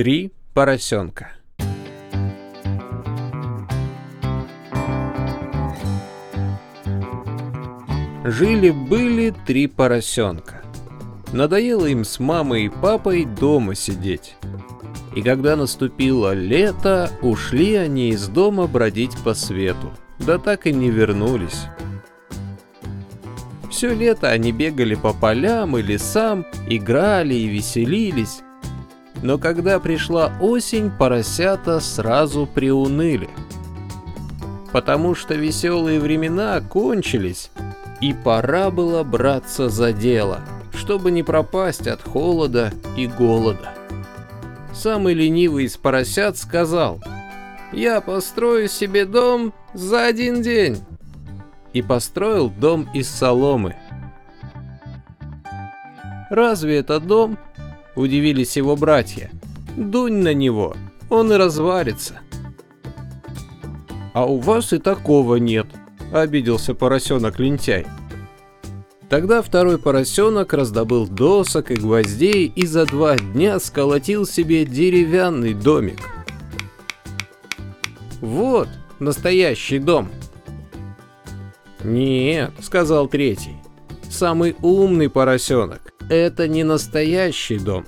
Три 0.00 0.32
поросенка. 0.54 1.32
Жили-были 8.24 9.34
три 9.46 9.66
поросенка. 9.66 10.62
Надоело 11.34 11.84
им 11.84 12.06
с 12.06 12.18
мамой 12.18 12.64
и 12.64 12.68
папой 12.70 13.26
дома 13.26 13.74
сидеть. 13.74 14.36
И 15.14 15.20
когда 15.20 15.54
наступило 15.54 16.32
лето, 16.32 17.10
ушли 17.20 17.74
они 17.74 18.08
из 18.08 18.26
дома 18.28 18.66
бродить 18.66 19.18
по 19.22 19.34
свету. 19.34 19.92
Да 20.18 20.38
так 20.38 20.66
и 20.66 20.72
не 20.72 20.88
вернулись. 20.88 21.66
Все 23.70 23.94
лето 23.94 24.30
они 24.30 24.50
бегали 24.50 24.94
по 24.94 25.12
полям 25.12 25.76
и 25.76 25.82
лесам, 25.82 26.46
играли 26.70 27.34
и 27.34 27.48
веселились. 27.48 28.40
Но 29.22 29.38
когда 29.38 29.78
пришла 29.80 30.32
осень, 30.40 30.90
поросята 30.90 31.80
сразу 31.80 32.46
приуныли. 32.46 33.28
Потому 34.72 35.14
что 35.14 35.34
веселые 35.34 36.00
времена 36.00 36.60
кончились, 36.60 37.50
и 38.00 38.14
пора 38.14 38.70
было 38.70 39.02
браться 39.02 39.68
за 39.68 39.92
дело, 39.92 40.40
чтобы 40.72 41.10
не 41.10 41.22
пропасть 41.22 41.86
от 41.86 42.02
холода 42.02 42.72
и 42.96 43.06
голода. 43.06 43.74
Самый 44.72 45.14
ленивый 45.14 45.64
из 45.64 45.76
поросят 45.76 46.38
сказал, 46.38 47.02
«Я 47.72 48.00
построю 48.00 48.68
себе 48.68 49.04
дом 49.04 49.52
за 49.74 50.06
один 50.06 50.40
день» 50.40 50.78
и 51.72 51.82
построил 51.82 52.48
дом 52.48 52.88
из 52.94 53.08
соломы. 53.08 53.76
«Разве 56.30 56.78
это 56.78 57.00
дом?»– 57.00 57.38
удивились 57.94 58.56
его 58.56 58.76
братья. 58.76 59.30
«Дунь 59.76 60.22
на 60.22 60.34
него, 60.34 60.76
он 61.08 61.32
и 61.32 61.36
разварится». 61.36 62.20
«А 64.12 64.26
у 64.26 64.38
вас 64.38 64.72
и 64.72 64.78
такого 64.78 65.36
нет»,– 65.36 65.66
обиделся 66.12 66.74
поросенок-лентяй. 66.74 67.86
Тогда 69.08 69.42
второй 69.42 69.78
поросенок 69.78 70.52
раздобыл 70.52 71.06
досок 71.06 71.70
и 71.70 71.74
гвоздей 71.74 72.46
и 72.46 72.66
за 72.66 72.86
два 72.86 73.16
дня 73.16 73.58
сколотил 73.60 74.26
себе 74.26 74.64
деревянный 74.64 75.54
домик. 75.54 76.00
«Вот 78.20 78.68
настоящий 78.98 79.78
дом», 79.78 80.10
«Нет»,— 81.84 82.52
сказал 82.60 83.08
третий,— 83.08 83.56
«самый 84.10 84.56
умный 84.60 85.08
поросенок. 85.08 85.89
Это 86.10 86.48
не 86.48 86.64
настоящий 86.64 87.60
дом. 87.60 87.86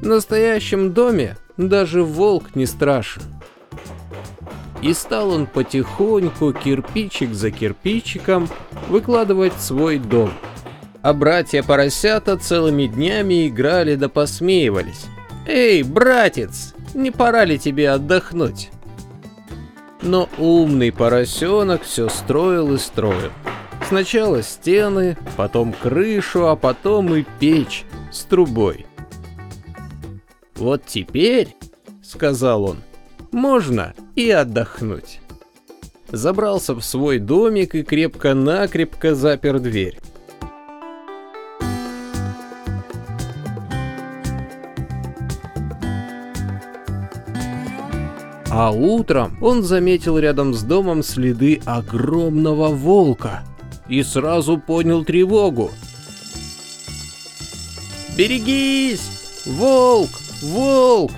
В 0.00 0.06
настоящем 0.06 0.92
доме 0.92 1.36
даже 1.56 2.04
волк 2.04 2.54
не 2.54 2.64
страшен». 2.64 3.22
И 4.82 4.94
стал 4.94 5.30
он 5.30 5.46
потихоньку, 5.46 6.52
кирпичик 6.52 7.34
за 7.34 7.50
кирпичиком, 7.50 8.48
выкладывать 8.88 9.60
свой 9.60 9.98
дом. 9.98 10.32
А 11.02 11.12
братья-поросята 11.12 12.36
целыми 12.36 12.86
днями 12.86 13.48
играли 13.48 13.96
да 13.96 14.08
посмеивались. 14.08 15.06
«Эй, 15.46 15.82
братец, 15.82 16.74
не 16.94 17.10
пора 17.10 17.44
ли 17.44 17.58
тебе 17.58 17.90
отдохнуть?» 17.90 18.70
Но 20.02 20.28
умный 20.38 20.92
поросенок 20.92 21.82
все 21.82 22.08
строил 22.08 22.72
и 22.74 22.78
строил. 22.78 23.32
Сначала 23.90 24.40
стены, 24.44 25.18
потом 25.36 25.72
крышу, 25.72 26.46
а 26.46 26.54
потом 26.54 27.12
и 27.12 27.24
печь 27.40 27.84
с 28.12 28.22
трубой. 28.22 28.86
«Вот 30.54 30.86
теперь,— 30.86 31.56
сказал 32.04 32.66
он,— 32.66 32.76
можно 33.32 33.94
и 34.14 34.30
отдохнуть». 34.30 35.18
Забрался 36.06 36.76
в 36.76 36.82
свой 36.82 37.18
домик 37.18 37.74
и 37.74 37.82
крепко-накрепко 37.82 39.16
запер 39.16 39.58
дверь. 39.58 39.98
А 48.50 48.70
утром 48.70 49.36
он 49.40 49.64
заметил 49.64 50.16
рядом 50.16 50.54
с 50.54 50.62
домом 50.62 51.02
следы 51.02 51.60
огромного 51.66 52.68
волка 52.68 53.42
и 53.90 54.02
сразу 54.02 54.56
понял 54.56 55.04
тревогу. 55.04 55.70
«Берегись! 58.16 59.44
Волк! 59.46 60.10
Волк!» 60.42 61.10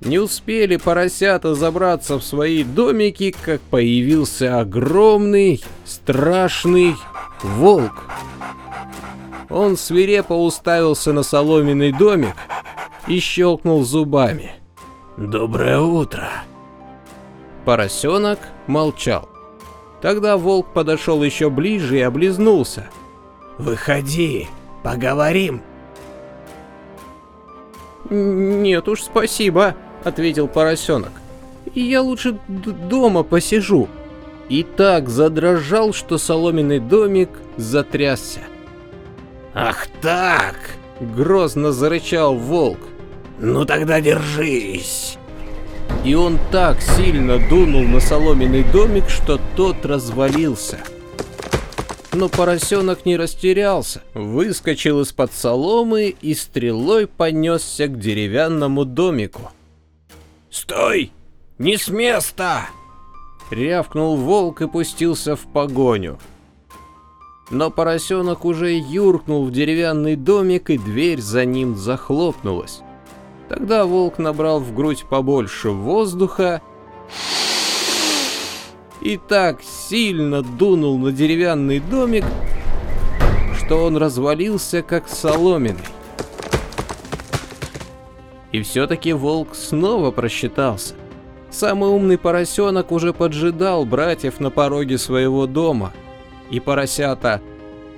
Не 0.00 0.18
успели 0.18 0.76
поросята 0.76 1.54
забраться 1.54 2.18
в 2.18 2.24
свои 2.24 2.64
домики, 2.64 3.34
как 3.44 3.60
появился 3.60 4.58
огромный, 4.58 5.62
страшный 5.84 6.96
волк. 7.42 8.04
Он 9.50 9.76
свирепо 9.76 10.32
уставился 10.32 11.12
на 11.12 11.22
соломенный 11.22 11.92
домик 11.92 12.34
и 13.06 13.20
щелкнул 13.20 13.84
зубами. 13.84 14.54
«Доброе 15.16 15.80
утро!» 15.80 16.30
Поросенок 17.64 18.38
молчал. 18.66 19.28
Тогда 20.00 20.36
волк 20.36 20.68
подошел 20.72 21.22
еще 21.22 21.50
ближе 21.50 21.98
и 21.98 22.02
облизнулся. 22.02 22.88
«Выходи, 23.58 24.48
поговорим!» 24.82 25.62
«Нет 28.08 28.88
уж, 28.88 29.02
спасибо»,— 29.02 29.76
ответил 30.04 30.48
поросенок. 30.48 31.12
«Я 31.74 32.00
лучше 32.00 32.38
дома 32.48 33.22
посижу». 33.22 33.88
И 34.48 34.64
так 34.64 35.08
задрожал, 35.08 35.92
что 35.92 36.18
соломенный 36.18 36.80
домик 36.80 37.28
затрясся. 37.56 38.40
«Ах 39.54 39.86
так!»— 40.00 40.56
грозно 41.00 41.70
зарычал 41.70 42.34
волк. 42.34 42.80
«Ну 43.38 43.64
тогда 43.64 44.00
держись!» 44.00 45.19
И 46.04 46.14
он 46.14 46.38
так 46.50 46.80
сильно 46.80 47.38
дунул 47.48 47.82
на 47.82 48.00
соломенный 48.00 48.64
домик, 48.64 49.08
что 49.08 49.38
тот 49.54 49.84
развалился. 49.84 50.78
Но 52.12 52.28
поросенок 52.28 53.06
не 53.06 53.16
растерялся, 53.16 54.02
выскочил 54.14 55.02
из-под 55.02 55.32
соломы 55.32 56.08
и 56.08 56.34
стрелой 56.34 57.06
понесся 57.06 57.86
к 57.86 57.98
деревянному 57.98 58.84
домику. 58.84 59.52
«Стой! 60.50 61.12
Не 61.58 61.76
с 61.76 61.88
места!» 61.88 62.66
Рявкнул 63.50 64.16
волк 64.16 64.62
и 64.62 64.68
пустился 64.68 65.36
в 65.36 65.40
погоню. 65.52 66.18
Но 67.50 67.70
поросенок 67.70 68.44
уже 68.44 68.72
юркнул 68.72 69.44
в 69.44 69.52
деревянный 69.52 70.16
домик, 70.16 70.70
и 70.70 70.78
дверь 70.78 71.20
за 71.20 71.44
ним 71.44 71.76
захлопнулась. 71.76 72.80
Тогда 73.50 73.84
волк 73.84 74.18
набрал 74.18 74.60
в 74.60 74.72
грудь 74.72 75.04
побольше 75.10 75.70
воздуха 75.70 76.62
и 79.00 79.16
так 79.16 79.60
сильно 79.64 80.42
дунул 80.42 80.96
на 80.98 81.10
деревянный 81.10 81.80
домик, 81.80 82.24
что 83.58 83.86
он 83.86 83.96
развалился 83.96 84.82
как 84.82 85.08
соломенный. 85.08 85.82
И 88.52 88.62
все-таки 88.62 89.12
волк 89.12 89.56
снова 89.56 90.12
просчитался. 90.12 90.94
Самый 91.50 91.90
умный 91.90 92.18
поросенок 92.18 92.92
уже 92.92 93.12
поджидал 93.12 93.84
братьев 93.84 94.38
на 94.38 94.50
пороге 94.50 94.96
своего 94.96 95.48
дома. 95.48 95.92
И 96.50 96.60
поросята 96.60 97.42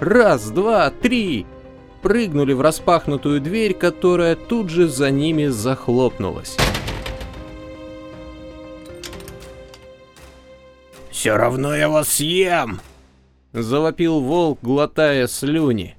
«Раз, 0.00 0.50
два, 0.50 0.88
три!» 0.88 1.44
Прыгнули 2.02 2.52
в 2.52 2.60
распахнутую 2.60 3.40
дверь, 3.40 3.74
которая 3.74 4.36
тут 4.36 4.68
же 4.68 4.88
за 4.88 5.10
ними 5.10 5.46
захлопнулась. 5.46 6.56
«Все 11.10 11.36
равно 11.36 11.74
я 11.74 11.88
вас 11.88 12.08
съем!» 12.08 12.80
Завопил 13.52 14.20
волк, 14.20 14.58
глотая 14.62 15.26
слюни. 15.26 15.96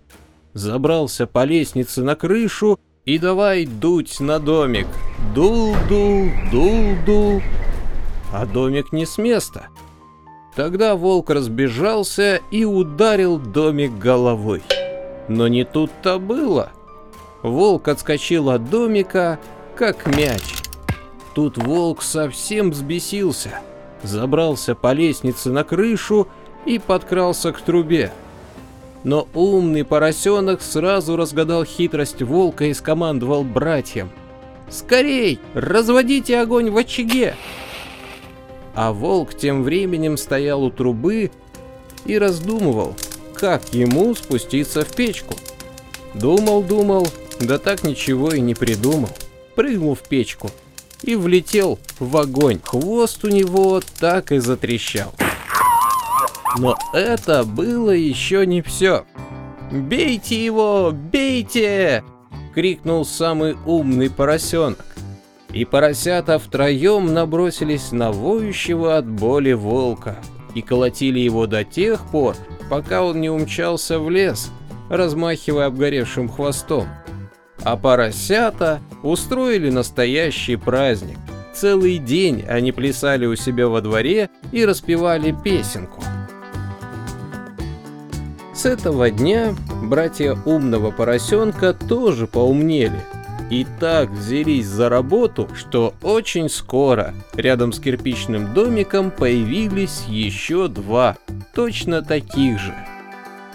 Забрался 0.53 1.27
по 1.27 1.45
лестнице 1.45 2.01
на 2.01 2.15
крышу 2.15 2.79
и 3.05 3.19
давай 3.19 3.65
дуть 3.65 4.19
на 4.19 4.39
домик. 4.39 4.87
Дул-дул, 5.35 6.29
дул-дул. 6.51 7.41
А 8.31 8.45
домик 8.45 8.91
не 8.91 9.05
с 9.05 9.17
места. 9.17 9.67
Тогда 10.55 10.95
волк 10.95 11.29
разбежался 11.29 12.41
и 12.51 12.65
ударил 12.65 13.37
домик 13.37 13.97
головой. 13.97 14.63
Но 15.27 15.47
не 15.47 15.63
тут-то 15.63 16.19
было. 16.19 16.71
Волк 17.41 17.87
отскочил 17.87 18.49
от 18.49 18.69
домика, 18.69 19.39
как 19.75 20.05
мяч. 20.07 20.41
Тут 21.33 21.57
волк 21.57 22.01
совсем 22.01 22.71
взбесился, 22.71 23.59
забрался 24.03 24.75
по 24.75 24.93
лестнице 24.93 25.49
на 25.49 25.63
крышу 25.63 26.27
и 26.65 26.79
подкрался 26.79 27.51
к 27.51 27.61
трубе. 27.61 28.11
Но 29.03 29.27
умный 29.33 29.83
поросенок 29.83 30.61
сразу 30.61 31.17
разгадал 31.17 31.65
хитрость 31.65 32.21
волка 32.21 32.65
и 32.65 32.73
скомандовал 32.73 33.43
братьям. 33.43 34.11
Скорей, 34.69 35.39
разводите 35.53 36.39
огонь 36.39 36.71
в 36.71 36.77
очаге!» 36.77 37.35
А 38.73 38.91
волк 38.91 39.35
тем 39.35 39.63
временем 39.63 40.17
стоял 40.17 40.63
у 40.63 40.71
трубы 40.71 41.29
и 42.05 42.17
раздумывал, 42.17 42.95
как 43.33 43.73
ему 43.73 44.15
спуститься 44.15 44.85
в 44.85 44.95
печку. 44.95 45.35
Думал-думал, 46.13 47.07
да 47.39 47.57
так 47.57 47.83
ничего 47.83 48.31
и 48.31 48.39
не 48.39 48.53
придумал. 48.55 49.09
Прыгнул 49.55 49.95
в 49.95 50.01
печку 50.01 50.49
и 51.01 51.15
влетел 51.15 51.79
в 51.99 52.15
огонь. 52.17 52.59
Хвост 52.63 53.23
у 53.23 53.29
него 53.29 53.81
так 53.99 54.31
и 54.31 54.39
затрещал. 54.39 55.13
Но 56.57 56.77
это 56.93 57.43
было 57.43 57.91
еще 57.91 58.45
не 58.45 58.61
все. 58.61 59.05
«Бейте 59.71 60.45
его! 60.45 60.91
Бейте!»— 60.91 62.03
крикнул 62.53 63.05
самый 63.05 63.57
умный 63.65 64.11
поросенок. 64.11 64.85
И 65.51 65.65
поросята 65.65 66.37
втроем 66.37 67.13
набросились 67.13 67.91
на 67.91 68.11
воющего 68.11 68.97
от 68.97 69.07
боли 69.07 69.53
волка 69.53 70.17
и 70.53 70.61
колотили 70.61 71.19
его 71.19 71.47
до 71.47 71.63
тех 71.63 72.05
пор, 72.11 72.35
пока 72.73 73.03
он 73.03 73.21
не 73.21 73.29
умчался 73.29 73.99
в 73.99 74.09
лес, 74.09 74.49
размахивая 74.89 75.67
обгоревшим 75.67 76.27
хвостом. 76.27 76.87
А 77.61 77.77
поросята 77.77 78.81
устроили 79.03 79.69
настоящий 79.69 80.55
праздник. 80.55 81.19
Целый 81.53 81.99
день 81.99 82.43
они 82.49 82.71
плясали 82.71 83.27
у 83.27 83.35
себя 83.35 83.67
во 83.67 83.81
дворе 83.81 84.31
и 84.51 84.65
распевали 84.65 85.35
песенку. 85.43 86.01
С 88.55 88.65
этого 88.65 89.11
дня 89.11 89.53
братья 89.83 90.35
умного 90.43 90.89
поросенка 90.89 91.73
тоже 91.75 92.25
поумнели 92.25 92.99
и 93.53 93.67
так 93.79 94.09
взялись 94.09 94.65
за 94.65 94.89
работу, 94.89 95.47
что 95.53 95.93
очень 96.01 96.49
скоро 96.49 97.13
рядом 97.35 97.71
с 97.71 97.79
кирпичным 97.79 98.51
домиком 98.53 99.11
появились 99.11 100.05
еще 100.07 100.67
два, 100.67 101.17
точно 101.53 102.01
таких 102.01 102.59
же. 102.59 102.73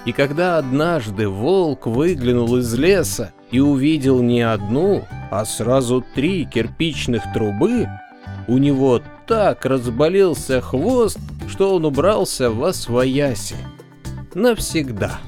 И 0.05 0.13
когда 0.13 0.59
однажды 0.59 1.29
волк 1.29 1.87
выглянул 1.87 2.57
из 2.57 2.73
леса 2.75 3.33
и 3.51 3.61
увидел 3.61 4.23
не 4.23 4.41
одну, 4.41 5.05
а 5.31 5.45
сразу 5.45 6.05
три 6.15 6.47
кирпичных 6.47 7.23
трубы, 7.35 7.89
у 8.47 8.59
него 8.59 9.03
так 9.27 9.67
разболелся 9.67 10.61
хвост, 10.61 11.19
что 11.49 11.75
он 11.75 11.85
убрался 11.85 12.51
во 12.51 12.73
свояси 12.73 13.57
навсегда. 14.35 15.19